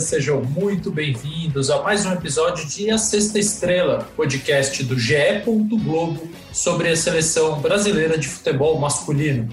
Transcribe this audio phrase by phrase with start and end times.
[0.00, 5.42] sejam muito bem-vindos a mais um episódio de A Sexta Estrela, podcast do GE.
[5.44, 9.48] Globo sobre a seleção brasileira de futebol masculino.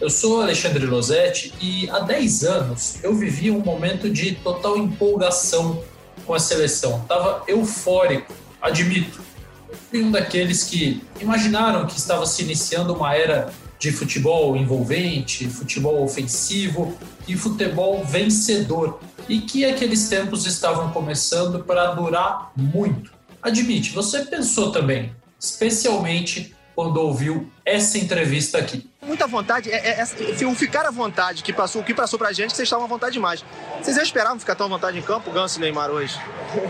[0.00, 5.82] Eu sou Alexandre Losetti e há 10 anos eu vivi um momento de total empolgação
[6.26, 7.00] com a seleção.
[7.00, 9.20] Estava eufórico, admito.
[9.68, 15.48] Eu fui um daqueles que imaginaram que estava se iniciando uma era de futebol envolvente,
[15.48, 16.96] futebol ofensivo
[17.28, 23.12] e futebol vencedor, e que aqueles tempos estavam começando para durar muito.
[23.42, 28.88] Admite, você pensou também, especialmente quando ouviu essa entrevista aqui.
[29.00, 32.32] Muita vontade, é, é, é, o ficar à vontade que passou, o que passou pra
[32.32, 33.42] gente, vocês estavam à vontade demais.
[33.80, 36.20] Vocês já esperavam ficar tão à vontade em campo, Ganso e Neymar hoje?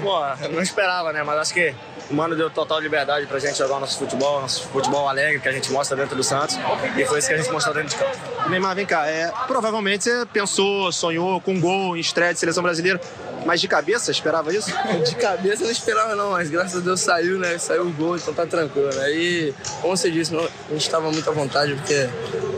[0.03, 1.25] Pô, eu não esperava, né?
[1.25, 1.75] Mas acho que
[2.11, 5.49] o Mano deu total liberdade pra gente jogar o nosso futebol, nosso futebol alegre que
[5.49, 6.59] a gente mostra dentro do Santos.
[6.97, 8.17] E foi isso que a gente mostrou dentro de campo.
[8.49, 9.07] Neymar, vem cá.
[9.07, 13.01] É, provavelmente você pensou, sonhou com um gol em estreia de seleção brasileira.
[13.45, 14.71] Mas de cabeça, esperava isso?
[15.07, 17.57] de cabeça eu não esperava não, mas graças a Deus saiu, né?
[17.59, 19.11] Saiu o gol, então tá tranquilo, né?
[19.13, 20.41] E, como você disse, a
[20.73, 22.09] gente estava muito à vontade, porque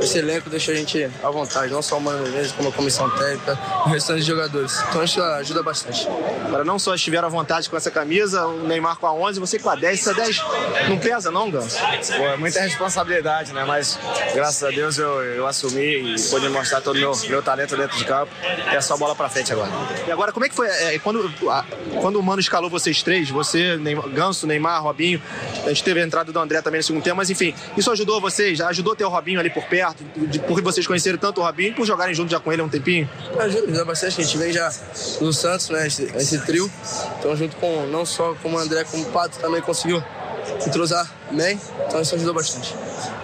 [0.01, 3.09] esse elenco deixou a gente à vontade, não só o Mano Menezes, como a comissão
[3.11, 4.79] técnica e o restante de jogadores.
[4.89, 6.09] Então isso ajuda bastante.
[6.47, 9.59] Agora, não só estiveram à vontade com essa camisa, o Neymar com a 11, você
[9.59, 10.43] com a 10, essa 10
[10.89, 11.79] não pesa não, Ganso?
[11.79, 13.65] Pô, é muita responsabilidade, né?
[13.65, 13.99] Mas,
[14.35, 17.97] graças a Deus, eu, eu assumi e pude mostrar todo o meu, meu talento dentro
[17.97, 18.33] de campo.
[18.73, 19.71] E é só bola pra frente agora.
[20.07, 21.65] E agora, como é que foi é, quando, a,
[22.01, 25.21] quando o Mano escalou vocês três, você, Neymar, Ganso, Neymar, Robinho,
[25.65, 28.21] a gente teve a entrada do André também no segundo tempo, mas enfim, isso ajudou
[28.21, 28.61] vocês?
[28.61, 31.75] Ajudou ter o Robinho ali por perto, de, porque vocês conheceram tanto o Robinho e
[31.75, 33.09] por jogarem junto já com ele há um tempinho?
[33.39, 34.73] Ajuda, ajuda bastante, a gente vem já
[35.21, 36.71] no Santos, né, esse, esse trio,
[37.19, 40.03] então junto com, não só com o André, como o Pato também conseguiu
[40.67, 42.75] entrosar bem, então isso ajudou bastante.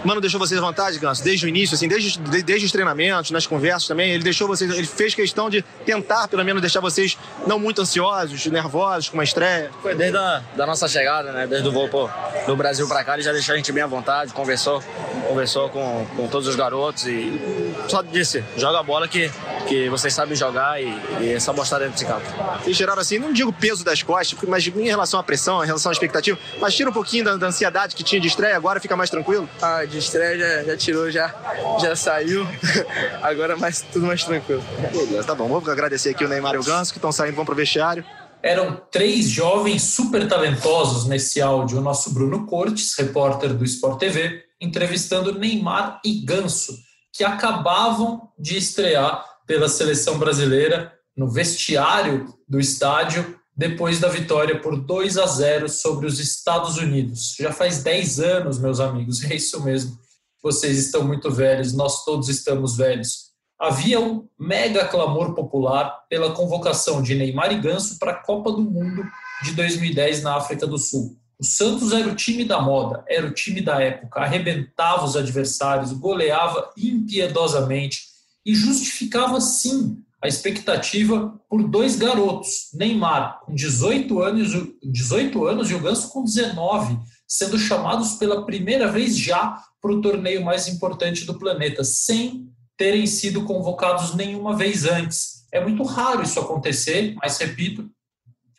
[0.04, 3.46] Mano, deixou vocês à vontade, Ganso, desde o início, assim, desde, desde os treinamentos, nas
[3.46, 7.58] conversas também, ele deixou vocês, ele fez questão de tentar, pelo menos, deixar vocês não
[7.58, 9.70] muito ansiosos, nervosos com uma estreia.
[9.82, 12.08] Foi desde a da nossa chegada, né, desde o voo pô,
[12.46, 14.82] do Brasil para cá, ele já deixou a gente bem à vontade, conversou,
[15.28, 17.40] conversou com, com todos os garotos e
[17.88, 19.30] só disse, joga a bola que,
[19.66, 20.86] que vocês sabem jogar e,
[21.20, 22.26] e é só mostrar dentro de campo.
[22.66, 25.90] E geraram assim, não digo peso das costas, mas em relação à pressão, em relação
[25.90, 28.96] à expectativa, mas tira um pouquinho da, da ansiedade que tinha de estreia, agora fica
[28.96, 29.48] mais tranquilo?
[29.66, 31.34] Ah, de estreia já, já tirou, já,
[31.80, 32.46] já saiu.
[33.22, 34.62] Agora mais, tudo mais tranquilo.
[34.92, 35.48] Beleza, tá bom.
[35.48, 38.04] Vou agradecer aqui o Neymar e o Ganso, que estão saindo, vão pro vestiário.
[38.42, 41.78] Eram três jovens super talentosos nesse áudio.
[41.78, 46.76] O nosso Bruno Cortes, repórter do Sport TV, entrevistando Neymar e Ganso,
[47.10, 54.76] que acabavam de estrear pela seleção brasileira no vestiário do estádio depois da vitória por
[54.76, 57.34] 2 a 0 sobre os Estados Unidos.
[57.38, 59.98] Já faz 10 anos, meus amigos, é isso mesmo.
[60.42, 63.32] Vocês estão muito velhos, nós todos estamos velhos.
[63.58, 68.60] Havia um mega clamor popular pela convocação de Neymar e Ganso para a Copa do
[68.60, 69.04] Mundo
[69.42, 71.16] de 2010 na África do Sul.
[71.38, 75.92] O Santos era o time da moda, era o time da época, arrebentava os adversários,
[75.92, 78.02] goleava impiedosamente
[78.44, 84.52] e justificava sim a expectativa por dois garotos, Neymar com 18 anos,
[84.82, 86.98] 18 anos e o Ganso com 19,
[87.28, 93.06] sendo chamados pela primeira vez já para o torneio mais importante do planeta, sem terem
[93.06, 95.46] sido convocados nenhuma vez antes.
[95.52, 97.86] É muito raro isso acontecer, mas repito,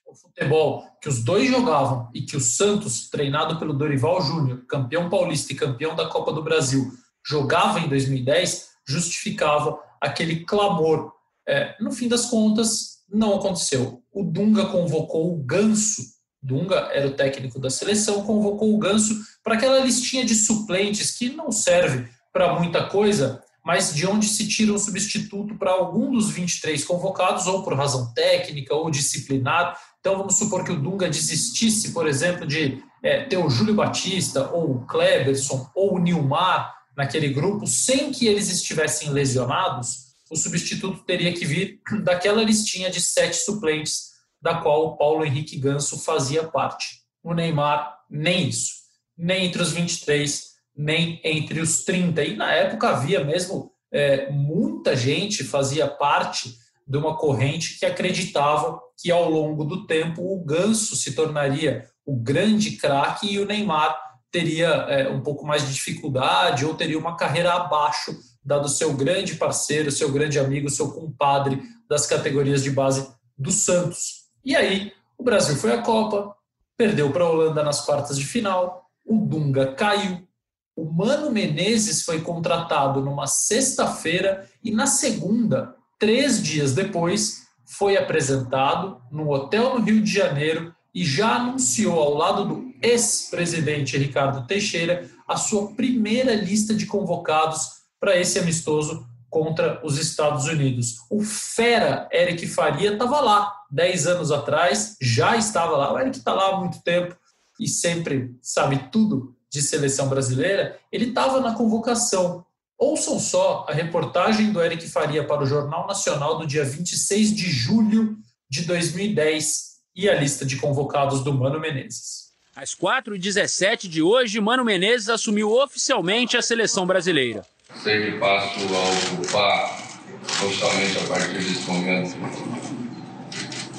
[0.06, 5.10] o futebol que os dois jogavam e que o Santos, treinado pelo Dorival Júnior, campeão
[5.10, 6.92] paulista e campeão da Copa do Brasil,
[7.28, 11.15] jogava em 2010, justificava aquele clamor
[11.48, 14.02] é, no fim das contas, não aconteceu.
[14.12, 16.02] O Dunga convocou o Ganso.
[16.42, 21.30] Dunga era o técnico da seleção, convocou o Ganso para aquela listinha de suplentes que
[21.30, 26.30] não serve para muita coisa, mas de onde se tira um substituto para algum dos
[26.30, 29.80] 23 convocados, ou por razão técnica ou disciplinar.
[30.00, 34.52] Então, vamos supor que o Dunga desistisse, por exemplo, de é, ter o Júlio Batista,
[34.52, 40.05] ou o Kleberson, ou o Nilmar naquele grupo, sem que eles estivessem lesionados
[40.36, 44.12] o substituto teria que vir daquela listinha de sete suplentes,
[44.42, 46.86] da qual o Paulo Henrique Ganso fazia parte.
[47.24, 48.74] O Neymar, nem isso.
[49.18, 50.44] Nem entre os 23,
[50.76, 52.22] nem entre os 30.
[52.22, 56.54] E na época havia mesmo é, muita gente fazia parte
[56.86, 62.16] de uma corrente que acreditava que ao longo do tempo o Ganso se tornaria o
[62.16, 63.98] grande craque e o Neymar
[64.30, 68.12] teria é, um pouco mais de dificuldade ou teria uma carreira abaixo
[68.46, 74.26] dado seu grande parceiro, seu grande amigo, seu compadre das categorias de base do Santos.
[74.44, 76.36] E aí, o Brasil foi à Copa,
[76.78, 80.28] perdeu para a Holanda nas quartas de final, o Dunga caiu,
[80.76, 89.02] o Mano Menezes foi contratado numa sexta-feira e na segunda, três dias depois, foi apresentado
[89.10, 95.10] no hotel no Rio de Janeiro e já anunciou ao lado do ex-presidente Ricardo Teixeira
[95.28, 100.98] a sua primeira lista de convocados para esse amistoso contra os Estados Unidos.
[101.10, 105.92] O fera Eric Faria estava lá 10 anos atrás, já estava lá.
[105.92, 107.18] O Eric está lá há muito tempo
[107.60, 110.80] e sempre sabe tudo de seleção brasileira.
[110.92, 112.46] Ele estava na convocação.
[112.78, 117.50] Ouçam só a reportagem do Eric Faria para o Jornal Nacional do dia 26 de
[117.50, 118.18] julho
[118.48, 122.26] de 2010 e a lista de convocados do Mano Menezes.
[122.56, 127.44] Às 4h17 de hoje, Mano Menezes assumiu oficialmente a seleção brasileira.
[127.74, 129.84] Sei que passo a ocupar,
[130.24, 132.16] oficialmente a partir desse momento,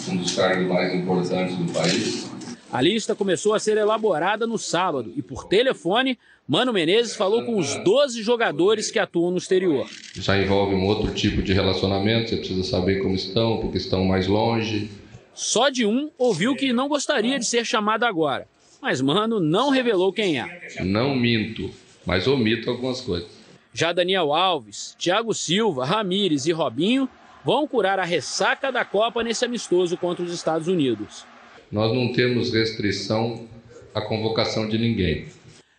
[0.09, 2.31] um dos cargos mais importantes do país.
[2.73, 6.19] A lista começou a ser elaborada no sábado e, por telefone,
[6.49, 9.89] Mano Menezes falou com os 12 jogadores que atuam no exterior.
[10.15, 14.27] Já envolve um outro tipo de relacionamento, você precisa saber como estão, porque estão mais
[14.27, 14.91] longe.
[15.33, 18.49] Só de um ouviu que não gostaria de ser chamado agora,
[18.83, 20.75] mas Mano não revelou quem é.
[20.81, 21.71] Não minto,
[22.05, 23.37] mas omito algumas coisas.
[23.77, 27.07] Já Daniel Alves, Thiago Silva, Ramires e Robinho
[27.45, 31.27] vão curar a ressaca da Copa nesse amistoso contra os Estados Unidos.
[31.71, 33.47] Nós não temos restrição
[33.95, 35.29] à convocação de ninguém.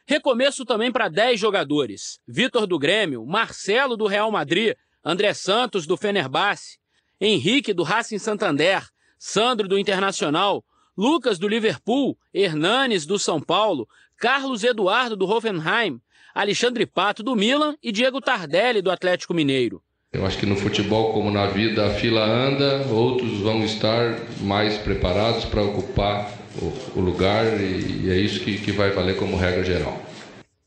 [0.06, 5.98] Recomeço também para 10 jogadores: Vitor do Grêmio, Marcelo do Real Madrid, André Santos do
[5.98, 6.78] Fenerbahçe,
[7.20, 10.64] Henrique do Racing Santander, Sandro do Internacional,
[10.96, 16.00] Lucas do Liverpool, Hernanes do São Paulo, Carlos Eduardo do Hoffenheim,
[16.38, 19.82] Alexandre Pato do Milan e Diego Tardelli do Atlético Mineiro.
[20.14, 24.78] Eu acho que no futebol, como na vida, a fila anda, outros vão estar mais
[24.78, 26.32] preparados para ocupar
[26.62, 30.00] o, o, lugar e, é isso que, que vai valer como regra geral.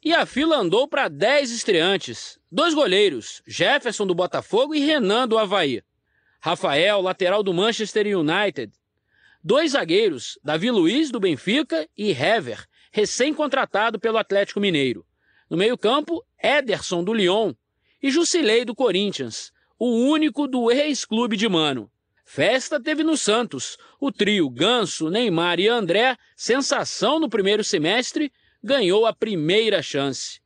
[0.04, 5.38] E a fila andou para 10 estreantes, dois goleiros, Jefferson do Botafogo e Renan do
[5.38, 5.84] Havaí.
[6.40, 8.72] Rafael, lateral do Manchester United.
[9.42, 15.06] Dois zagueiros, Davi Luiz do Benfica e Hever, recém-contratado pelo Atlético Mineiro.
[15.50, 17.52] No meio-campo, Ederson do Lyon
[18.00, 21.90] e Jusilei do Corinthians, o único do ex-clube de Mano.
[22.24, 23.76] Festa teve no Santos.
[24.00, 28.30] O trio Ganso, Neymar e André, sensação no primeiro semestre,
[28.62, 30.40] ganhou a primeira chance.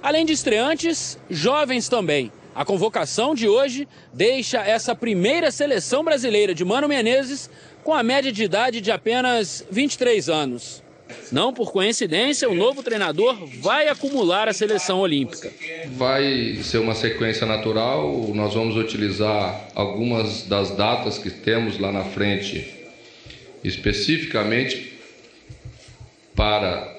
[0.00, 2.30] Além de estreantes, jovens também.
[2.54, 7.50] A convocação de hoje deixa essa primeira seleção brasileira de Mano Menezes
[7.82, 10.83] com a média de idade de apenas 23 anos.
[11.30, 15.52] Não por coincidência, o novo treinador vai acumular a seleção olímpica.
[15.88, 22.04] Vai ser uma sequência natural, nós vamos utilizar algumas das datas que temos lá na
[22.04, 22.72] frente,
[23.62, 24.92] especificamente
[26.34, 26.94] para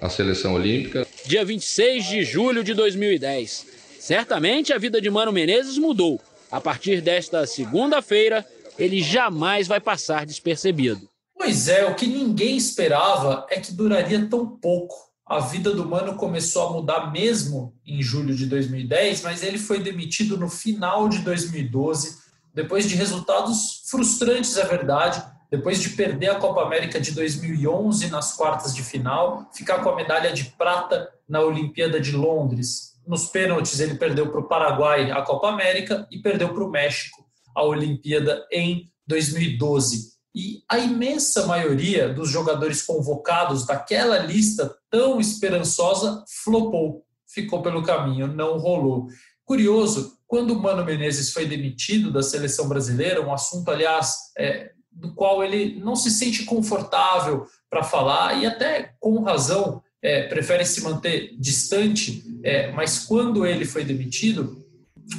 [0.00, 1.06] a seleção olímpica.
[1.24, 3.66] Dia 26 de julho de 2010.
[3.98, 6.20] Certamente a vida de Mano Menezes mudou.
[6.50, 8.46] A partir desta segunda-feira,
[8.78, 11.08] ele jamais vai passar despercebido.
[11.36, 14.96] Pois é, o que ninguém esperava é que duraria tão pouco.
[15.26, 19.80] A vida do Mano começou a mudar mesmo em julho de 2010, mas ele foi
[19.80, 22.16] demitido no final de 2012,
[22.54, 28.34] depois de resultados frustrantes, é verdade, depois de perder a Copa América de 2011 nas
[28.34, 32.96] quartas de final, ficar com a medalha de prata na Olimpíada de Londres.
[33.06, 37.26] Nos pênaltis, ele perdeu para o Paraguai a Copa América e perdeu para o México
[37.54, 40.15] a Olimpíada em 2012.
[40.36, 48.26] E a imensa maioria dos jogadores convocados daquela lista tão esperançosa flopou, ficou pelo caminho,
[48.26, 49.06] não rolou.
[49.46, 55.14] Curioso, quando o Mano Menezes foi demitido da seleção brasileira, um assunto, aliás, é, do
[55.14, 60.82] qual ele não se sente confortável para falar e até com razão é, prefere se
[60.82, 64.62] manter distante, é, mas quando ele foi demitido,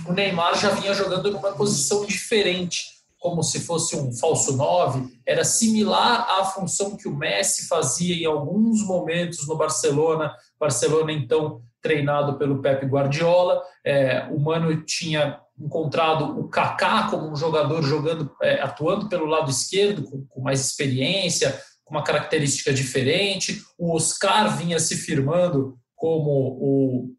[0.06, 5.44] o Neymar já vinha jogando numa posição diferente como se fosse um falso 9, era
[5.44, 12.38] similar à função que o Messi fazia em alguns momentos no Barcelona, Barcelona então treinado
[12.38, 18.62] pelo Pep Guardiola, é, o Mano tinha encontrado o Kaká como um jogador jogando, é,
[18.62, 24.80] atuando pelo lado esquerdo, com, com mais experiência, com uma característica diferente, o Oscar vinha
[24.80, 27.10] se firmando como o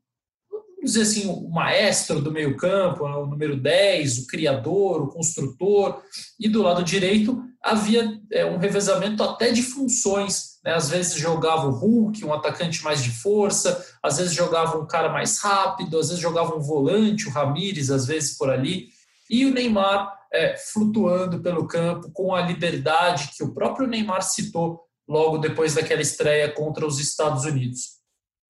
[0.79, 6.01] vamos dizer assim, o maestro do meio-campo, o número 10, o criador, o construtor,
[6.39, 10.59] e do lado direito havia é, um revezamento até de funções.
[10.65, 10.73] Né?
[10.73, 15.09] Às vezes jogava o Hulk, um atacante mais de força, às vezes jogava um cara
[15.09, 18.89] mais rápido, às vezes jogava um volante, o Ramires, às vezes por ali,
[19.29, 24.81] e o Neymar é, flutuando pelo campo com a liberdade que o próprio Neymar citou
[25.09, 27.99] logo depois daquela estreia contra os Estados Unidos.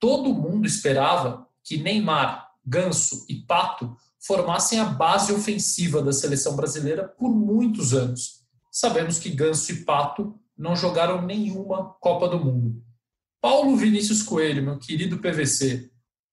[0.01, 7.07] Todo mundo esperava que Neymar, Ganso e Pato formassem a base ofensiva da seleção brasileira
[7.07, 8.43] por muitos anos.
[8.73, 12.83] Sabemos que Ganso e Pato não jogaram nenhuma Copa do Mundo.
[13.41, 15.91] Paulo Vinícius Coelho, meu querido PVC,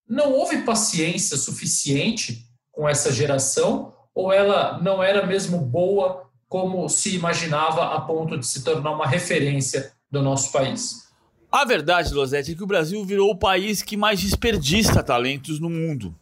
[0.08, 7.14] não houve paciência suficiente com essa geração ou ela não era mesmo boa como se
[7.14, 11.05] imaginava a ponto de se tornar uma referência do nosso país?
[11.52, 15.70] A verdade, Losete, é que o Brasil virou o país que mais desperdiça talentos no
[15.70, 16.14] mundo.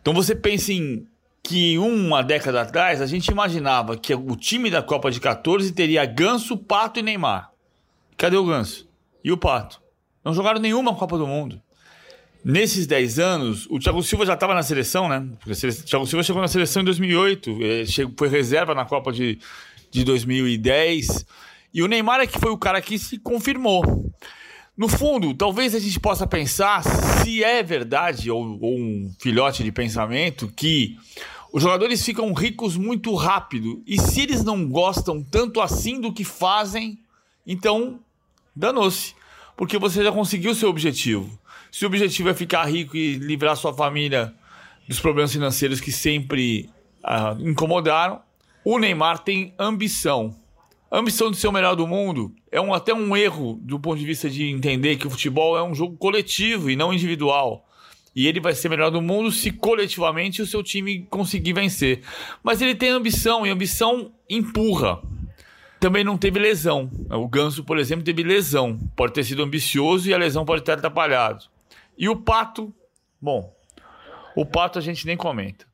[0.00, 1.06] Então você pensa em
[1.42, 6.04] que uma década atrás a gente imaginava que o time da Copa de 14 teria
[6.04, 7.50] Ganso, Pato e Neymar.
[8.16, 8.88] Cadê o Ganso?
[9.22, 9.80] E o Pato?
[10.24, 11.60] Não jogaram nenhuma Copa do Mundo.
[12.44, 15.26] Nesses 10 anos, o Thiago Silva já estava na seleção, né?
[15.40, 17.84] Porque o Thiago Silva chegou na seleção em 2008, é,
[18.16, 19.38] foi reserva na Copa de,
[19.90, 21.26] de 2010.
[21.74, 24.12] E o Neymar é que foi o cara que se confirmou.
[24.76, 29.72] No fundo, talvez a gente possa pensar se é verdade, ou, ou um filhote de
[29.72, 30.98] pensamento, que
[31.50, 33.82] os jogadores ficam ricos muito rápido.
[33.86, 36.98] E se eles não gostam tanto assim do que fazem,
[37.46, 37.98] então
[38.54, 39.14] danou-se.
[39.56, 41.38] Porque você já conseguiu seu objetivo.
[41.72, 44.34] Se o objetivo é ficar rico e livrar sua família
[44.86, 46.68] dos problemas financeiros que sempre
[47.02, 48.20] uh, incomodaram,
[48.62, 50.36] o Neymar tem ambição.
[50.88, 53.98] A ambição de ser o melhor do mundo é um, até um erro do ponto
[53.98, 57.66] de vista de entender que o futebol é um jogo coletivo e não individual.
[58.14, 62.02] E ele vai ser melhor do mundo se coletivamente o seu time conseguir vencer.
[62.42, 65.02] Mas ele tem ambição e ambição empurra.
[65.80, 66.88] Também não teve lesão.
[67.10, 68.78] O Ganso, por exemplo, teve lesão.
[68.94, 71.46] Pode ter sido ambicioso e a lesão pode ter atrapalhado.
[71.98, 72.72] E o Pato,
[73.20, 73.52] bom,
[74.36, 75.66] o Pato a gente nem comenta.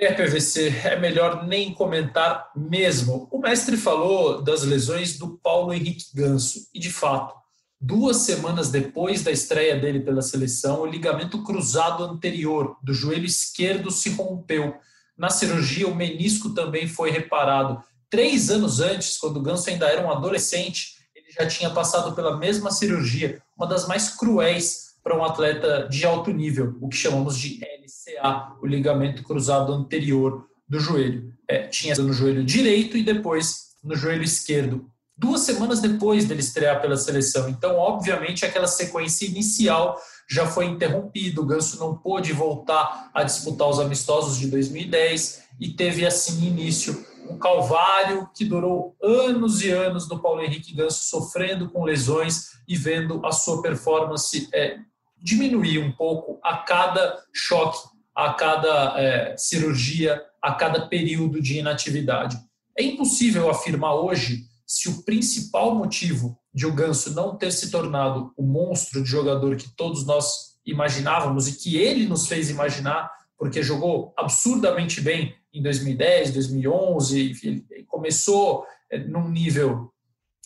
[0.00, 3.28] É, PVC, é melhor nem comentar mesmo.
[3.30, 6.66] O mestre falou das lesões do Paulo Henrique Ganso.
[6.72, 7.38] E, de fato,
[7.82, 13.90] Duas semanas depois da estreia dele pela seleção, o ligamento cruzado anterior do joelho esquerdo
[13.90, 14.74] se rompeu.
[15.16, 17.82] Na cirurgia, o menisco também foi reparado.
[18.10, 22.36] Três anos antes, quando o Ganso ainda era um adolescente, ele já tinha passado pela
[22.36, 27.38] mesma cirurgia, uma das mais cruéis para um atleta de alto nível, o que chamamos
[27.38, 31.32] de LCA, o ligamento cruzado anterior do joelho.
[31.48, 34.90] É, tinha no joelho direito e depois no joelho esquerdo
[35.20, 37.46] duas semanas depois dele estrear pela seleção.
[37.50, 41.42] Então, obviamente, aquela sequência inicial já foi interrompida.
[41.42, 47.04] O Ganso não pôde voltar a disputar os amistosos de 2010 e teve assim início
[47.28, 52.74] um calvário que durou anos e anos do Paulo Henrique Ganso sofrendo com lesões e
[52.74, 54.78] vendo a sua performance é,
[55.22, 57.78] diminuir um pouco a cada choque,
[58.14, 62.38] a cada é, cirurgia, a cada período de inatividade.
[62.78, 68.32] É impossível afirmar hoje se o principal motivo de o Ganso não ter se tornado
[68.36, 73.62] o monstro de jogador que todos nós imaginávamos e que ele nos fez imaginar, porque
[73.62, 79.92] jogou absurdamente bem em 2010, 2011, ele começou é, num nível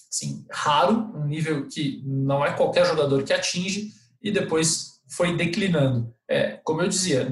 [0.08, 3.92] assim, raro, um nível que não é qualquer jogador que atinge,
[4.24, 6.12] e depois foi declinando.
[6.28, 7.30] É, como eu dizia,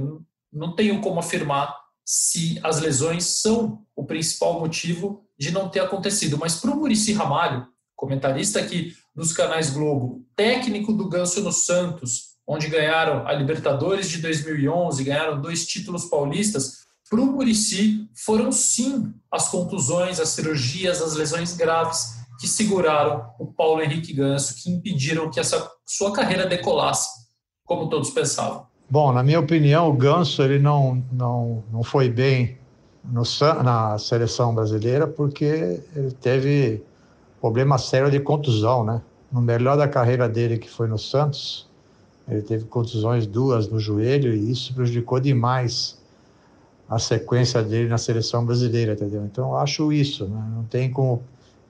[0.53, 6.37] não tenho como afirmar se as lesões são o principal motivo de não ter acontecido.
[6.37, 12.33] Mas para o Murici Ramalho, comentarista aqui dos canais Globo, técnico do Ganso no Santos,
[12.47, 19.13] onde ganharam a Libertadores de 2011, ganharam dois títulos paulistas, para o Murici foram sim
[19.31, 25.31] as contusões, as cirurgias, as lesões graves que seguraram o Paulo Henrique Ganso, que impediram
[25.31, 27.09] que essa sua carreira decolasse,
[27.65, 28.67] como todos pensavam.
[28.91, 32.59] Bom, na minha opinião, o Ganso ele não, não, não foi bem
[33.05, 33.23] no,
[33.63, 36.83] na seleção brasileira porque ele teve
[37.41, 39.01] problema sério de contusão, né?
[39.31, 41.71] No melhor da carreira dele, que foi no Santos,
[42.27, 45.97] ele teve contusões duas no joelho e isso prejudicou demais
[46.89, 49.25] a sequência dele na seleção brasileira, entendeu?
[49.25, 50.45] Então, acho isso, né?
[50.57, 51.23] Não tem como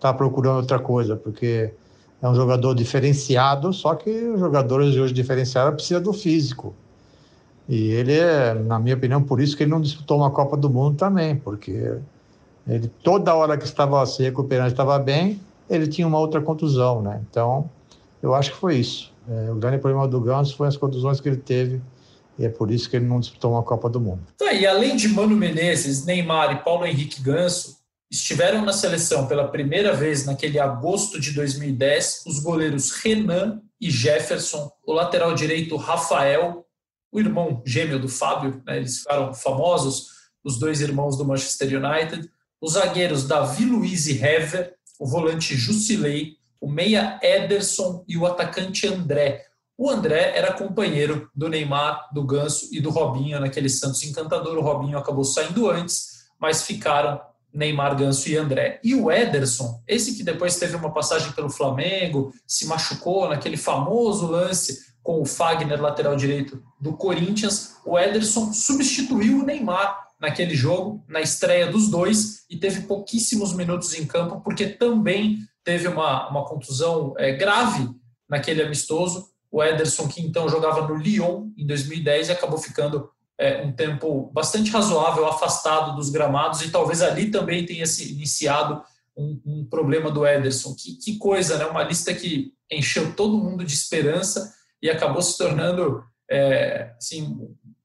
[0.03, 1.73] estar tá procurando outra coisa, porque
[2.21, 6.75] é um jogador diferenciado, só que os jogadores de hoje diferenciados precisam do físico.
[7.69, 10.69] E ele é, na minha opinião, por isso que ele não disputou uma Copa do
[10.69, 11.97] Mundo também, porque
[12.67, 15.41] ele toda hora que estava se recuperando, estava bem,
[15.71, 17.21] ele tinha uma outra contusão, né?
[17.31, 17.71] Então,
[18.23, 19.13] eu acho que foi isso.
[19.29, 21.81] É, o grande problema do Ganso foi as contusões que ele teve
[22.39, 24.21] e é por isso que ele não disputou uma Copa do Mundo.
[24.37, 27.82] Tá, e além de Mano Menezes, Neymar e Paulo Henrique Ganso,
[28.13, 34.71] estiveram na seleção pela primeira vez naquele agosto de 2010 os goleiros Renan e Jefferson,
[34.87, 36.65] o lateral direito Rafael
[37.13, 40.09] o irmão gêmeo do Fábio, né, eles ficaram famosos,
[40.43, 42.29] os dois irmãos do Manchester United,
[42.61, 48.87] os zagueiros Davi Luiz e Hever, o volante Jusilei, o meia Ederson e o atacante
[48.87, 49.45] André.
[49.77, 54.57] O André era companheiro do Neymar, do Ganso e do Robinho naquele Santos encantador.
[54.57, 57.21] O Robinho acabou saindo antes, mas ficaram
[57.53, 58.81] Neymar, Ganso e André.
[58.83, 64.27] E o Ederson, esse que depois teve uma passagem pelo Flamengo, se machucou naquele famoso
[64.27, 71.05] lance com o Fagner, lateral direito do Corinthians, o Ederson substituiu o Neymar naquele jogo,
[71.09, 76.45] na estreia dos dois, e teve pouquíssimos minutos em campo, porque também teve uma, uma
[76.45, 77.89] contusão é, grave
[78.29, 79.31] naquele amistoso.
[79.51, 84.31] O Ederson, que então jogava no Lyon em 2010, e acabou ficando é, um tempo
[84.33, 88.83] bastante razoável afastado dos gramados, e talvez ali também tenha se iniciado
[89.17, 90.75] um, um problema do Ederson.
[90.75, 91.67] Que, que coisa, né?
[91.67, 97.39] Uma lista que encheu todo mundo de esperança e acabou se tornando é, assim,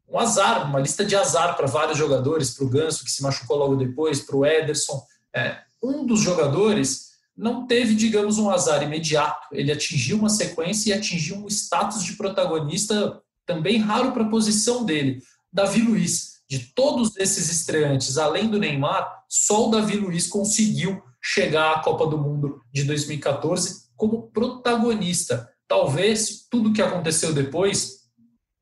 [0.07, 3.57] um azar, uma lista de azar para vários jogadores, para o Ganso, que se machucou
[3.57, 5.01] logo depois, para o Ederson.
[5.35, 9.47] É, um dos jogadores não teve, digamos, um azar imediato.
[9.51, 14.83] Ele atingiu uma sequência e atingiu um status de protagonista também raro para a posição
[14.83, 15.21] dele.
[15.57, 16.37] Davi Luiz.
[16.47, 22.05] De todos esses estreantes, além do Neymar, só o Davi Luiz conseguiu chegar à Copa
[22.05, 25.49] do Mundo de 2014 como protagonista.
[25.67, 28.03] Talvez tudo que aconteceu depois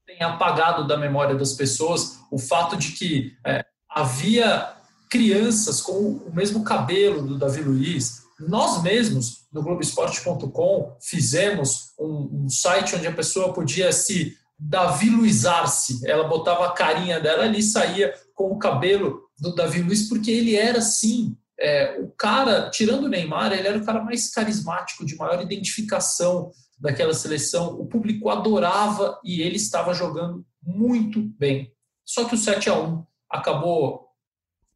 [0.07, 4.73] tenha apagado da memória das pessoas o fato de que é, havia
[5.09, 8.23] crianças com o mesmo cabelo do Davi Luiz.
[8.39, 16.07] Nós mesmos, no Globoesporte.com, fizemos um, um, site onde a pessoa podia se Davi Luizar-se.
[16.07, 20.31] Ela botava a carinha dela ali e saía com o cabelo do Davi Luiz, porque
[20.31, 21.37] ele era assim.
[21.57, 26.51] É, o cara, tirando o Neymar, ele era o cara mais carismático, de maior identificação
[26.79, 27.79] daquela seleção.
[27.79, 31.71] O público adorava e ele estava jogando muito bem.
[32.03, 34.05] Só que o 7 a 1 acabou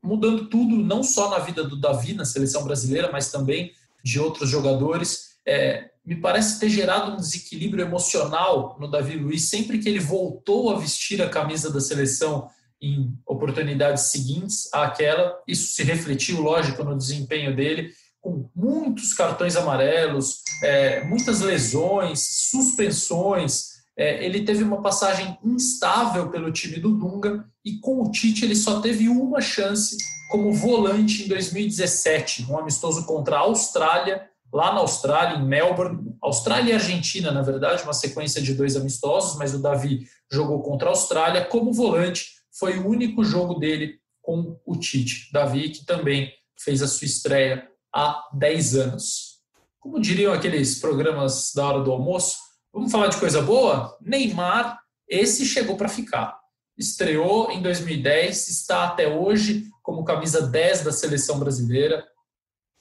[0.01, 4.49] mudando tudo, não só na vida do Davi na seleção brasileira, mas também de outros
[4.49, 5.38] jogadores.
[5.45, 10.69] É, me parece ter gerado um desequilíbrio emocional no Davi Luiz sempre que ele voltou
[10.69, 12.49] a vestir a camisa da seleção
[12.81, 15.38] em oportunidades seguintes àquela.
[15.47, 23.79] Isso se refletiu, lógico, no desempenho dele com muitos cartões amarelos, é, muitas lesões, suspensões.
[23.97, 28.55] É, ele teve uma passagem instável pelo time do Dunga e com o Tite ele
[28.55, 29.97] só teve uma chance
[30.29, 36.15] como volante em 2017, um amistoso contra a Austrália, lá na Austrália, em Melbourne.
[36.21, 40.88] Austrália e Argentina, na verdade, uma sequência de dois amistosos, mas o Davi jogou contra
[40.88, 42.39] a Austrália como volante.
[42.51, 45.31] Foi o único jogo dele com o Tite.
[45.31, 49.39] Davi, que também fez a sua estreia há 10 anos.
[49.79, 52.38] Como diriam aqueles programas da hora do almoço,
[52.73, 53.97] vamos falar de coisa boa?
[54.01, 56.38] Neymar, esse chegou para ficar.
[56.77, 62.05] Estreou em 2010, está até hoje como camisa 10 da seleção brasileira,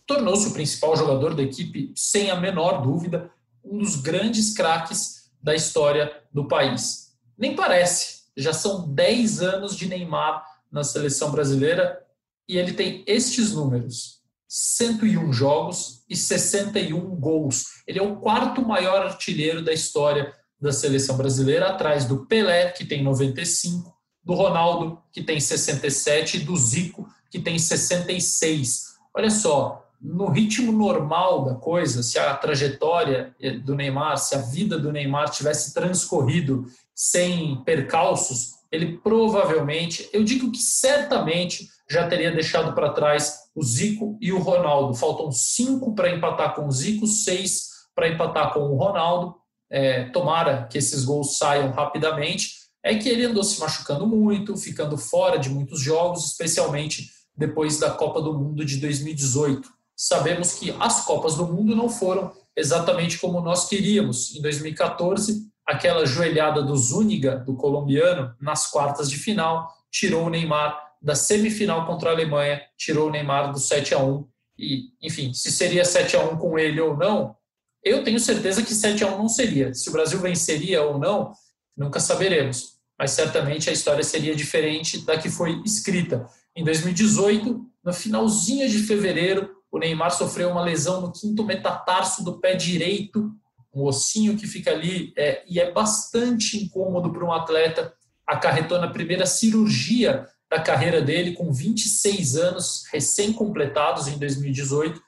[0.09, 3.31] tornou-se o principal jogador da equipe, sem a menor dúvida,
[3.63, 7.13] um dos grandes craques da história do país.
[7.37, 10.43] Nem parece, já são 10 anos de Neymar
[10.73, 12.03] na seleção brasileira
[12.49, 17.67] e ele tem estes números: 101 jogos e 61 gols.
[17.87, 22.85] Ele é o quarto maior artilheiro da história da seleção brasileira, atrás do Pelé, que
[22.85, 23.95] tem 95,
[24.25, 28.97] do Ronaldo, que tem 67, e do Zico, que tem 66.
[29.15, 33.35] Olha só, no ritmo normal da coisa, se a trajetória
[33.65, 40.53] do Neymar, se a vida do Neymar tivesse transcorrido sem percalços, ele provavelmente, eu digo
[40.53, 44.95] que certamente, já teria deixado para trás o Zico e o Ronaldo.
[44.95, 49.35] Faltam cinco para empatar com o Zico, seis para empatar com o Ronaldo.
[49.71, 52.59] É, tomara que esses gols saiam rapidamente.
[52.83, 57.91] É que ele andou se machucando muito, ficando fora de muitos jogos, especialmente depois da
[57.91, 59.78] Copa do Mundo de 2018.
[60.01, 64.33] Sabemos que as Copas do Mundo não foram exatamente como nós queríamos.
[64.37, 70.79] Em 2014, aquela joelhada do Zúñiga, do colombiano, nas quartas de final, tirou o Neymar
[71.03, 74.25] da semifinal contra a Alemanha, tirou o Neymar do 7 a 1
[74.57, 77.35] e, enfim, se seria 7 a 1 com ele ou não,
[77.83, 79.75] eu tenho certeza que 7 a 1 não seria.
[79.75, 81.33] Se o Brasil venceria ou não,
[81.77, 82.79] nunca saberemos.
[82.97, 86.29] Mas certamente a história seria diferente da que foi escrita.
[86.55, 92.39] Em 2018, no finalzinho de fevereiro, o Neymar sofreu uma lesão no quinto metatarso do
[92.39, 93.31] pé direito,
[93.75, 97.93] um ossinho que fica ali, é, e é bastante incômodo para um atleta.
[98.27, 105.01] Acarretou na primeira cirurgia da carreira dele, com 26 anos recém-completados em 2018.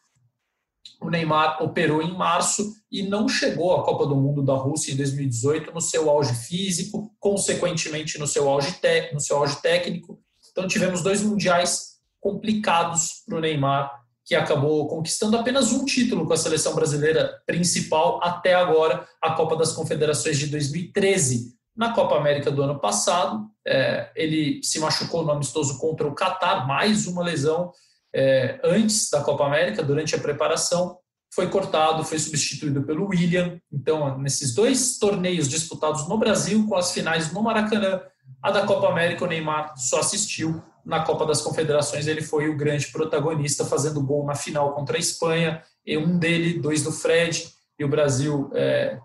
[1.00, 4.96] O Neymar operou em março e não chegou à Copa do Mundo da Rússia em
[4.96, 8.78] 2018 no seu auge físico, consequentemente no seu auge,
[9.14, 10.20] no seu auge técnico.
[10.52, 16.32] Então tivemos dois mundiais complicados para o Neymar que acabou conquistando apenas um título com
[16.32, 21.54] a seleção brasileira principal até agora, a Copa das Confederações de 2013.
[21.76, 26.66] Na Copa América do ano passado, é, ele se machucou no amistoso contra o Catar,
[26.66, 27.72] mais uma lesão
[28.14, 30.98] é, antes da Copa América, durante a preparação,
[31.32, 33.60] foi cortado, foi substituído pelo William.
[33.72, 38.00] Então, nesses dois torneios disputados no Brasil, com as finais no Maracanã,
[38.42, 40.62] a da Copa América, o Neymar só assistiu.
[40.84, 45.00] Na Copa das Confederações, ele foi o grande protagonista, fazendo gol na final contra a
[45.00, 48.98] Espanha, e um dele, dois do Fred, e o Brasil, é,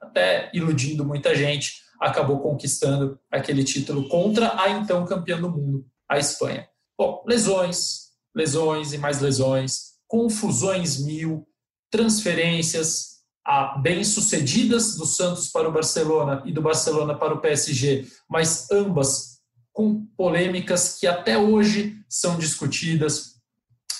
[0.00, 6.18] até iludindo muita gente, acabou conquistando aquele título contra a então campeã do mundo, a
[6.18, 6.68] Espanha.
[6.98, 11.46] Bom, lesões, lesões e mais lesões, confusões mil,
[11.90, 13.14] transferências
[13.82, 19.33] bem-sucedidas do Santos para o Barcelona e do Barcelona para o PSG, mas ambas
[19.74, 23.34] com polêmicas que até hoje são discutidas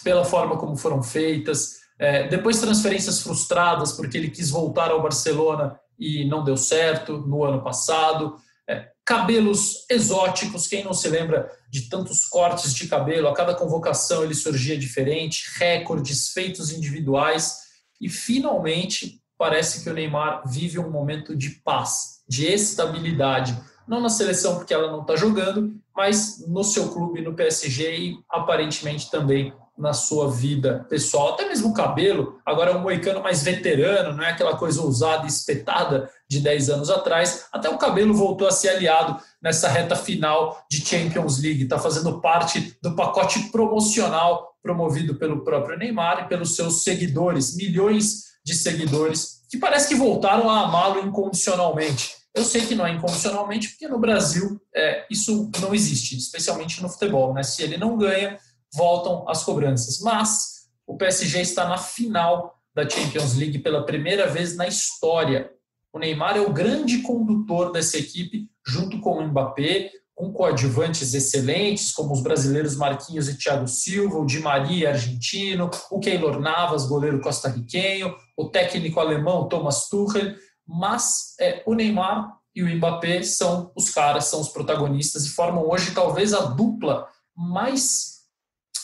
[0.05, 1.81] pela forma como foram feitas.
[1.99, 7.43] É, depois transferências frustradas porque ele quis voltar ao Barcelona e não deu certo no
[7.43, 8.37] ano passado.
[8.69, 13.27] É, cabelos exóticos, quem não se lembra de tantos cortes de cabelo?
[13.27, 17.59] A cada convocação ele surgia diferente, recordes, feitos individuais.
[18.01, 23.59] E finalmente parece que o Neymar vive um momento de paz, de estabilidade.
[23.87, 28.19] Não na seleção, porque ela não está jogando, mas no seu clube, no PSG e
[28.31, 33.43] aparentemente também na sua vida pessoal, até mesmo o cabelo, agora é um moicano mais
[33.43, 38.15] veterano, não é aquela coisa ousada e espetada de 10 anos atrás, até o cabelo
[38.15, 43.51] voltou a ser aliado nessa reta final de Champions League, está fazendo parte do pacote
[43.51, 49.95] promocional promovido pelo próprio Neymar e pelos seus seguidores, milhões de seguidores, que parece que
[49.95, 52.24] voltaram a amá-lo incondicionalmente.
[52.35, 56.89] Eu sei que não é incondicionalmente, porque no Brasil é, isso não existe, especialmente no
[56.89, 57.33] futebol.
[57.33, 57.43] Né?
[57.45, 58.39] Se ele não ganha,
[58.75, 60.01] voltam as cobranças.
[60.01, 65.51] Mas o PSG está na final da Champions League pela primeira vez na história.
[65.93, 71.93] O Neymar é o grande condutor dessa equipe, junto com o Mbappé, com coadjuvantes excelentes,
[71.93, 77.21] como os brasileiros Marquinhos e Thiago Silva, o Di Maria, argentino, o Keylor Navas, goleiro
[77.21, 80.35] costarriquenho, o técnico alemão Thomas Tuchel,
[80.67, 85.69] mas é, o Neymar e o Mbappé são os caras, são os protagonistas e formam
[85.69, 88.21] hoje talvez a dupla mais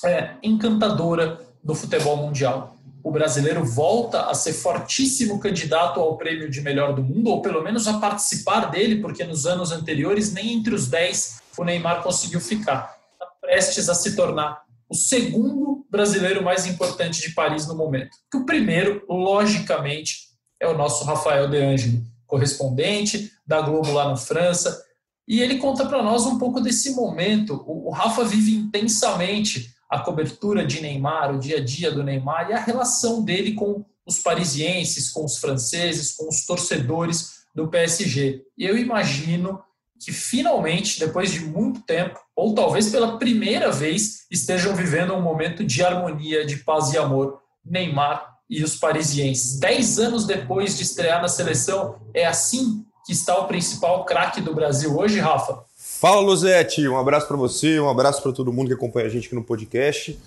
[0.05, 2.77] é, encantadora do futebol mundial.
[3.03, 7.62] O brasileiro volta a ser fortíssimo candidato ao prêmio de melhor do mundo, ou pelo
[7.62, 12.40] menos a participar dele, porque nos anos anteriores nem entre os 10 o Neymar conseguiu
[12.40, 12.97] ficar.
[13.12, 18.16] Está prestes a se tornar o segundo brasileiro mais importante de Paris no momento.
[18.31, 20.30] Que o primeiro, logicamente,
[20.61, 24.85] é o nosso Rafael De Angeli, correspondente da Globo lá na França.
[25.27, 27.64] E ele conta para nós um pouco desse momento.
[27.66, 32.53] O Rafa vive intensamente a cobertura de Neymar, o dia a dia do Neymar e
[32.53, 38.42] a relação dele com os parisienses, com os franceses, com os torcedores do PSG.
[38.57, 39.61] E eu imagino
[40.01, 45.64] que finalmente, depois de muito tempo, ou talvez pela primeira vez, estejam vivendo um momento
[45.64, 47.40] de harmonia, de paz e amor.
[47.64, 49.60] Neymar e os parisienses.
[49.60, 54.52] Dez anos depois de estrear na seleção, é assim que está o principal craque do
[54.52, 55.64] Brasil hoje, Rafa?
[55.76, 56.86] Fala, Luzete.
[56.88, 59.44] Um abraço para você, um abraço para todo mundo que acompanha a gente aqui no
[59.44, 60.18] podcast.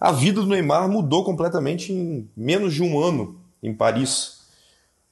[0.00, 4.44] A vida do Neymar mudou completamente em menos de um ano em Paris.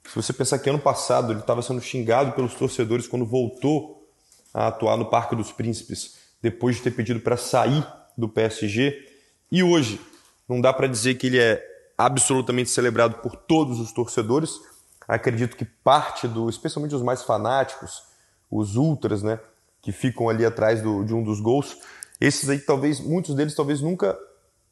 [0.04, 4.06] Se você pensar que ano passado ele estava sendo xingado pelos torcedores quando voltou
[4.52, 9.08] a atuar no Parque dos Príncipes, depois de ter pedido para sair do PSG,
[9.50, 10.00] e hoje
[10.48, 11.71] não dá para dizer que ele é
[12.06, 14.60] absolutamente celebrado por todos os torcedores.
[15.06, 18.02] Acredito que parte do, especialmente os mais fanáticos,
[18.50, 19.40] os ultras, né,
[19.80, 21.76] que ficam ali atrás do, de um dos gols,
[22.20, 24.16] esses aí talvez, muitos deles talvez nunca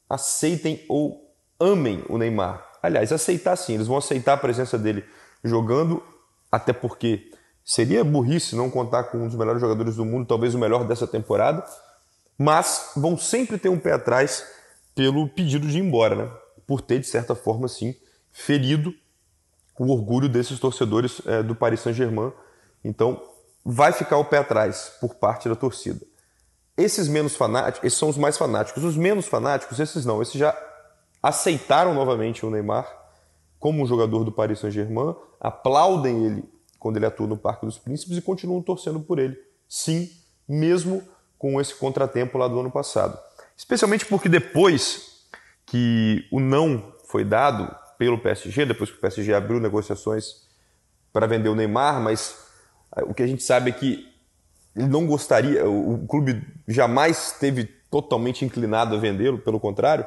[0.08, 2.64] aceitem ou amem o Neymar.
[2.82, 5.04] Aliás, aceitar sim, eles vão aceitar a presença dele
[5.42, 6.02] jogando,
[6.50, 7.30] até porque
[7.64, 11.06] seria burrice não contar com um dos melhores jogadores do mundo, talvez o melhor dessa
[11.06, 11.64] temporada,
[12.38, 14.44] mas vão sempre ter um pé atrás
[14.94, 16.30] pelo pedido de ir embora, né?
[16.70, 17.96] Por ter, de certa forma, sim,
[18.30, 18.94] ferido
[19.76, 22.32] o orgulho desses torcedores é, do Paris Saint-Germain.
[22.84, 23.20] Então,
[23.64, 26.00] vai ficar o pé atrás por parte da torcida.
[26.76, 28.84] Esses menos fanáticos, esses são os mais fanáticos.
[28.84, 30.22] Os menos fanáticos, esses não.
[30.22, 30.56] Esses já
[31.20, 32.86] aceitaram novamente o Neymar
[33.58, 36.44] como um jogador do Paris Saint-Germain, aplaudem ele
[36.78, 39.36] quando ele atua no Parque dos Príncipes e continuam torcendo por ele.
[39.68, 40.08] Sim,
[40.48, 41.02] mesmo
[41.36, 43.18] com esse contratempo lá do ano passado.
[43.56, 45.09] Especialmente porque depois
[45.70, 50.48] que o não foi dado pelo PSG, depois que o PSG abriu negociações
[51.12, 52.36] para vender o Neymar, mas
[53.02, 54.08] o que a gente sabe é que
[54.74, 60.04] ele não gostaria, o clube jamais esteve totalmente inclinado a vendê-lo, pelo contrário,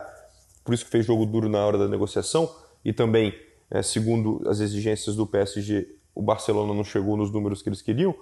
[0.66, 3.34] por isso que fez jogo duro na hora da negociação, e também,
[3.72, 8.14] é, segundo as exigências do PSG, o Barcelona não chegou nos números que eles queriam.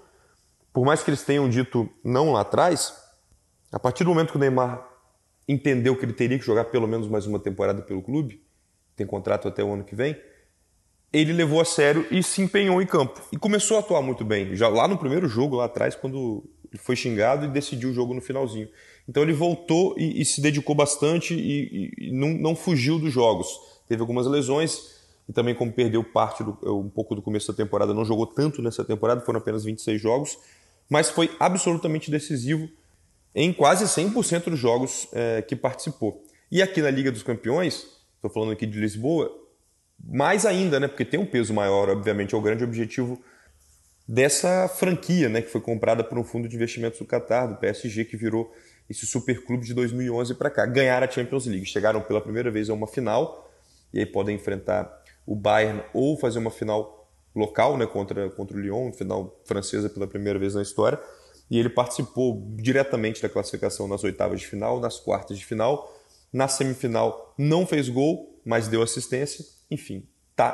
[0.72, 2.94] Por mais que eles tenham dito não lá atrás,
[3.72, 4.91] a partir do momento que o Neymar
[5.52, 8.42] entendeu que ele teria que jogar pelo menos mais uma temporada pelo clube,
[8.96, 10.16] tem contrato até o ano que vem,
[11.12, 13.22] ele levou a sério e se empenhou em campo.
[13.32, 14.56] E começou a atuar muito bem.
[14.56, 18.14] Já lá no primeiro jogo, lá atrás, quando ele foi xingado e decidiu o jogo
[18.14, 18.70] no finalzinho.
[19.08, 23.12] Então ele voltou e, e se dedicou bastante e, e, e não, não, fugiu dos
[23.12, 23.48] jogos.
[23.90, 27.94] Teve algumas lesões e também como perdeu parte do, um pouco do começo da temporada,
[27.94, 30.38] não jogou tanto nessa temporada, foram apenas 26 jogos,
[30.90, 32.70] mas foi absolutamente decisivo
[33.34, 36.24] em quase 100% dos jogos é, que participou.
[36.52, 39.32] E aqui na Liga dos Campeões, estou falando aqui de Lisboa,
[40.04, 43.22] mais ainda, né, porque tem um peso maior, obviamente, é o grande objetivo
[44.08, 48.06] dessa franquia, né, que foi comprada por um fundo de investimentos do Qatar, do PSG,
[48.06, 48.52] que virou
[48.90, 50.66] esse superclube de 2011 para cá.
[50.66, 53.50] Ganharam a Champions League, chegaram pela primeira vez a uma final,
[53.94, 54.92] e aí podem enfrentar
[55.26, 60.08] o Bayern ou fazer uma final local né, contra, contra o Lyon, final francesa pela
[60.08, 61.00] primeira vez na história
[61.52, 65.94] e ele participou diretamente da classificação nas oitavas de final, nas quartas de final.
[66.32, 69.44] Na semifinal não fez gol, mas deu assistência.
[69.70, 70.54] Enfim, tá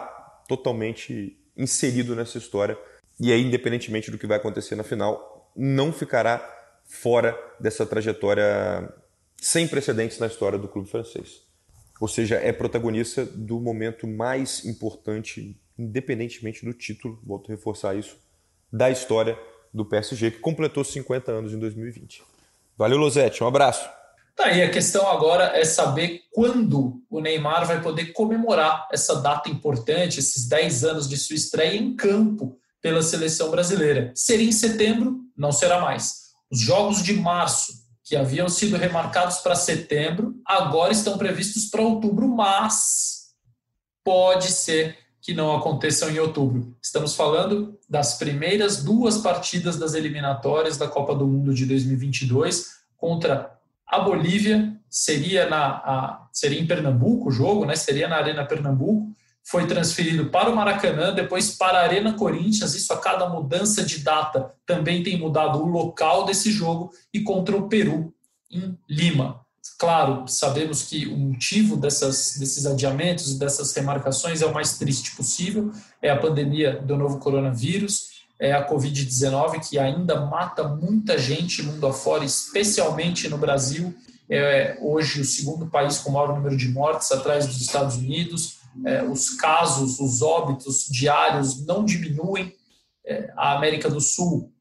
[0.50, 2.76] totalmente inserido nessa história.
[3.20, 6.42] E aí, independentemente do que vai acontecer na final, não ficará
[6.84, 8.92] fora dessa trajetória
[9.40, 11.44] sem precedentes na história do clube francês.
[12.02, 18.18] Ou seja, é protagonista do momento mais importante, independentemente do título, volto a reforçar isso,
[18.74, 19.38] da história
[19.78, 22.24] do PSG, que completou 50 anos em 2020.
[22.78, 23.88] Valeu, Losete, um abraço.
[24.36, 29.50] Tá, e a questão agora é saber quando o Neymar vai poder comemorar essa data
[29.50, 34.12] importante, esses 10 anos de sua estreia em campo pela seleção brasileira.
[34.14, 35.22] Seria em setembro?
[35.36, 36.28] Não será mais.
[36.52, 42.28] Os jogos de março, que haviam sido remarcados para setembro, agora estão previstos para outubro,
[42.28, 43.32] mas
[44.04, 46.74] pode ser que não aconteçam em outubro.
[46.82, 53.54] Estamos falando das primeiras duas partidas das eliminatórias da Copa do Mundo de 2022 contra
[53.86, 54.74] a Bolívia.
[54.90, 57.76] Seria na a, seria em Pernambuco o jogo, né?
[57.76, 59.12] Seria na Arena Pernambuco.
[59.44, 62.74] Foi transferido para o Maracanã, depois para a Arena Corinthians.
[62.74, 67.54] Isso a cada mudança de data também tem mudado o local desse jogo e contra
[67.58, 68.14] o Peru
[68.50, 69.46] em Lima.
[69.78, 75.16] Claro, sabemos que o motivo dessas, desses adiamentos e dessas remarcações é o mais triste
[75.16, 81.64] possível, é a pandemia do novo coronavírus, é a Covid-19, que ainda mata muita gente
[81.64, 83.96] mundo afora, especialmente no Brasil.
[84.30, 88.58] É hoje o segundo país com maior número de mortes, atrás dos Estados Unidos.
[88.86, 92.54] É, os casos, os óbitos diários não diminuem.
[93.06, 94.52] É, a América do Sul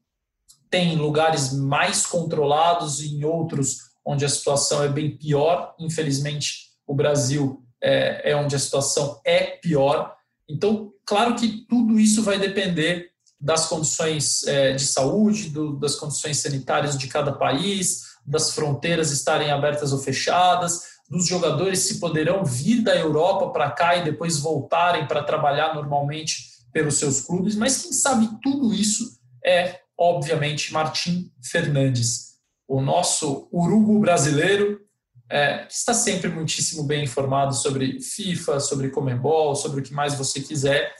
[0.69, 5.75] tem lugares mais controlados e em outros onde a situação é bem pior.
[5.77, 10.15] Infelizmente, o Brasil é, é onde a situação é pior.
[10.49, 16.37] Então, claro que tudo isso vai depender das condições é, de saúde, do, das condições
[16.37, 22.81] sanitárias de cada país, das fronteiras estarem abertas ou fechadas, dos jogadores se poderão vir
[22.81, 27.93] da Europa para cá e depois voltarem para trabalhar normalmente pelos seus clubes, mas quem
[27.93, 32.26] sabe tudo isso é, obviamente, Martim Fernandes
[32.67, 34.81] o nosso urugu brasileiro,
[35.29, 40.15] é, que está sempre muitíssimo bem informado sobre FIFA, sobre Comembol, sobre o que mais
[40.15, 40.93] você quiser,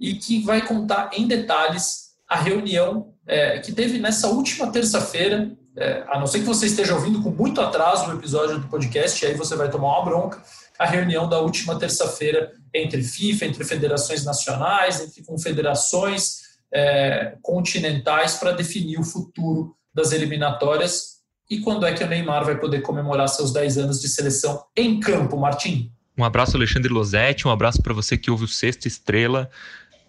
[0.00, 6.04] e que vai contar em detalhes a reunião é, que teve nessa última terça-feira, é,
[6.08, 9.34] a não ser que você esteja ouvindo com muito atraso o episódio do podcast, aí
[9.34, 10.42] você vai tomar uma bronca,
[10.78, 18.52] a reunião da última terça-feira entre FIFA, entre federações nacionais, entre confederações é, continentais para
[18.52, 21.18] definir o futuro das eliminatórias.
[21.50, 25.00] E quando é que o Neymar vai poder comemorar seus 10 anos de seleção em
[25.00, 25.92] campo, Martim?
[26.16, 29.50] Um abraço, Alexandre Losetti, um abraço para você que ouve o Sexto Estrela.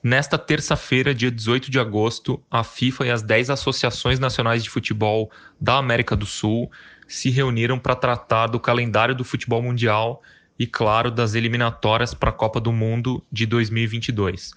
[0.02, 5.30] Nesta terça-feira, dia 18 de agosto, a FIFA e as 10 associações nacionais de futebol
[5.60, 6.72] da América do Sul
[7.08, 10.22] se reuniram para tratar do calendário do futebol mundial
[10.58, 14.52] e, claro, das eliminatórias para a Copa do Mundo de 2022.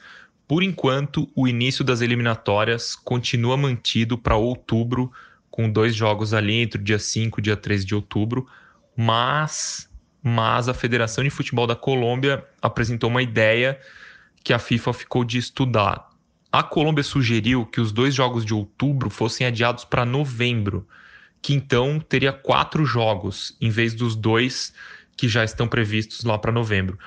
[0.52, 5.10] Por enquanto, o início das eliminatórias continua mantido para outubro,
[5.50, 8.46] com dois jogos ali entre o dia 5 e dia 13 de outubro,
[8.94, 9.88] mas,
[10.22, 13.80] mas a Federação de Futebol da Colômbia apresentou uma ideia
[14.44, 16.10] que a FIFA ficou de estudar.
[16.52, 20.86] A Colômbia sugeriu que os dois jogos de outubro fossem adiados para novembro,
[21.40, 24.74] que então teria quatro jogos, em vez dos dois
[25.16, 26.98] que já estão previstos lá para novembro.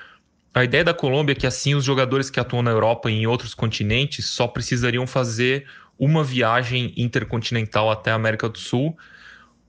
[0.56, 3.28] A ideia da Colômbia é que assim os jogadores que atuam na Europa e em
[3.28, 5.68] outros continentes só precisariam fazer
[6.00, 8.98] uma viagem intercontinental até a América do Sul,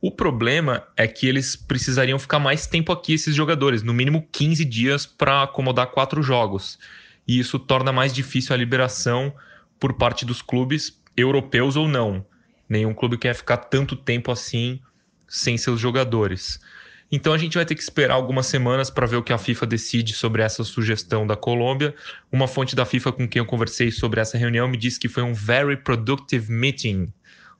[0.00, 4.64] O problema é que eles precisariam ficar mais tempo aqui, esses jogadores, no mínimo 15
[4.64, 6.78] dias para acomodar quatro jogos.
[7.26, 9.34] E isso torna mais difícil a liberação
[9.80, 12.24] por parte dos clubes, europeus ou não.
[12.68, 14.80] Nenhum clube quer ficar tanto tempo assim
[15.26, 16.60] sem seus jogadores.
[17.10, 19.66] Então a gente vai ter que esperar algumas semanas para ver o que a FIFA
[19.66, 21.94] decide sobre essa sugestão da Colômbia.
[22.32, 25.22] Uma fonte da FIFA com quem eu conversei sobre essa reunião me disse que foi
[25.22, 27.12] um very productive meeting,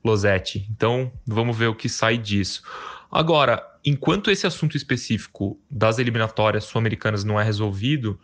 [0.03, 0.67] Losetti.
[0.69, 2.61] Então vamos ver o que sai disso.
[3.09, 8.19] Agora, enquanto esse assunto específico das eliminatórias sul-americanas não é resolvido,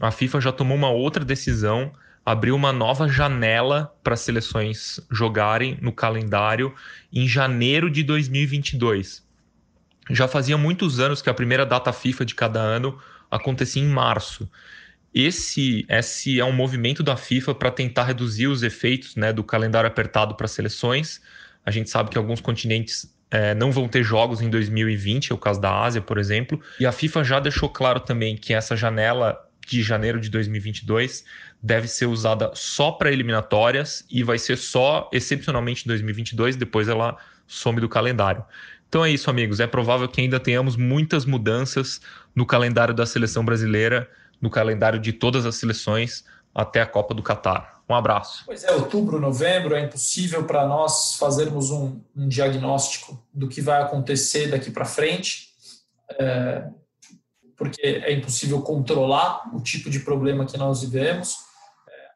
[0.00, 1.92] a FIFA já tomou uma outra decisão,
[2.24, 6.74] abriu uma nova janela para as seleções jogarem no calendário
[7.12, 9.30] em janeiro de 2022
[10.10, 12.98] já fazia muitos anos que a primeira data FIFA de cada ano
[13.30, 14.48] acontecia em março.
[15.14, 19.86] Esse, esse é um movimento da FIFA para tentar reduzir os efeitos né, do calendário
[19.86, 21.20] apertado para seleções.
[21.64, 25.38] A gente sabe que alguns continentes é, não vão ter jogos em 2020, é o
[25.38, 26.60] caso da Ásia, por exemplo.
[26.80, 31.24] E a FIFA já deixou claro também que essa janela de janeiro de 2022
[31.62, 37.16] deve ser usada só para eliminatórias e vai ser só excepcionalmente em 2022, depois ela
[37.46, 38.44] some do calendário.
[38.92, 39.58] Então é isso, amigos.
[39.58, 41.98] É provável que ainda tenhamos muitas mudanças
[42.34, 44.06] no calendário da seleção brasileira,
[44.38, 47.80] no calendário de todas as seleções até a Copa do Catar.
[47.88, 48.42] Um abraço.
[48.44, 53.80] Pois é, outubro, novembro, é impossível para nós fazermos um, um, diagnóstico do que vai
[53.80, 55.48] acontecer daqui para frente,
[56.18, 56.64] é,
[57.56, 61.50] porque é impossível controlar o tipo de problema que nós vivemos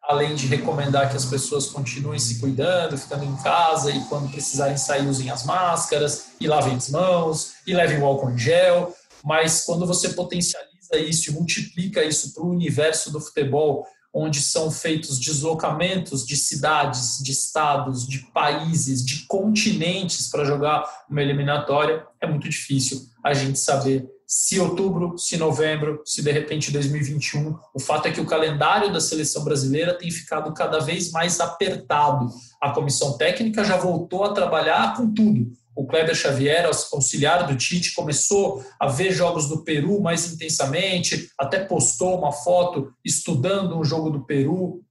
[0.06, 4.76] além de recomendar que as pessoas continuem se cuidando, ficando em casa e quando precisarem
[4.76, 9.64] sair usem as máscaras e lavem as mãos e levem o álcool em gel, mas
[9.64, 15.18] quando você potencializa isso e multiplica isso para o universo do futebol, onde são feitos
[15.18, 22.48] deslocamentos de cidades, de estados, de países, de continentes para jogar uma eliminatória, é muito
[22.48, 27.56] difícil a gente saber se outubro, se novembro, se de repente 2021.
[27.72, 32.28] O fato é que o calendário da seleção brasileira tem ficado cada vez mais apertado.
[32.60, 35.52] A comissão técnica já voltou a trabalhar com tudo.
[35.76, 41.64] O Kleber Xavier, auxiliar do Tite, começou a ver jogos do Peru mais intensamente, até
[41.64, 44.82] postou uma foto estudando um jogo do Peru,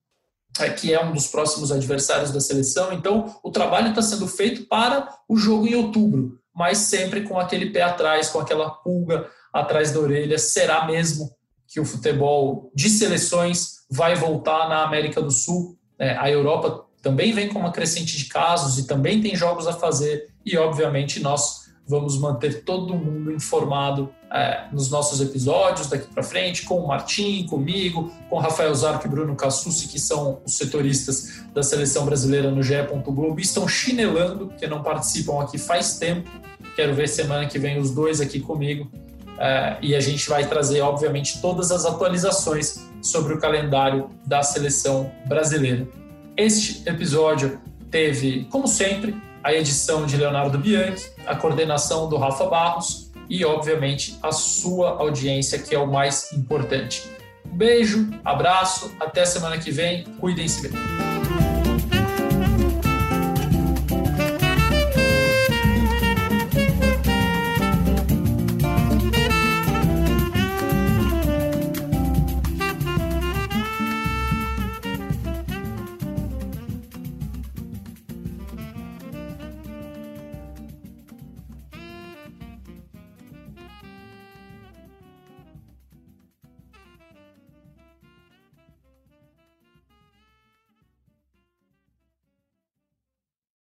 [0.59, 2.93] é, que é um dos próximos adversários da seleção.
[2.93, 7.69] Então, o trabalho está sendo feito para o jogo em outubro mas sempre com aquele
[7.71, 10.37] pé atrás, com aquela pulga atrás da orelha.
[10.37, 11.29] Será mesmo
[11.67, 15.77] que o futebol de seleções vai voltar na América do Sul?
[15.99, 19.73] É, a Europa também vem com uma crescente de casos e também tem jogos a
[19.73, 26.21] fazer, e obviamente nós vamos manter todo mundo informado é, nos nossos episódios daqui para
[26.21, 31.45] frente, com o Martim, comigo, com Rafael Zarco e Bruno Cassucci, que são os setoristas
[31.53, 32.75] da seleção brasileira no GE.
[33.05, 36.29] Globo, estão chinelando, porque não participam aqui faz tempo.
[36.75, 38.91] Quero ver semana que vem os dois aqui comigo.
[39.39, 45.09] É, e a gente vai trazer, obviamente, todas as atualizações sobre o calendário da seleção
[45.25, 45.87] brasileira.
[46.35, 47.57] Este episódio
[47.89, 54.17] teve, como sempre, a edição de Leonardo Bianchi, a coordenação do Rafa Barros e, obviamente,
[54.21, 57.03] a sua audiência, que é o mais importante.
[57.45, 61.14] Um beijo, abraço, até semana que vem, cuidem-se bem.